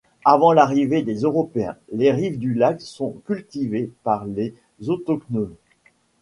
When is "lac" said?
2.55-2.81